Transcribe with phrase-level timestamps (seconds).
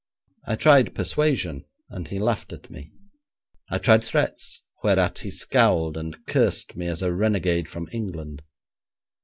[0.47, 2.91] I tried persuasion, and he laughed at me;
[3.69, 8.41] I tried threats, whereat he scowled and cursed me as a renegade from England.